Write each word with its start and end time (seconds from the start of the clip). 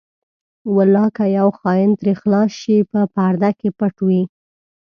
ولاکه 0.75 1.25
یو 1.39 1.49
خاین 1.59 1.89
ترې 1.99 2.13
خلاص 2.21 2.51
شي 2.61 2.77
په 2.91 2.99
پرده 3.15 3.51
کې 3.59 3.69
پټ 3.79 3.95
وي. 4.07 4.21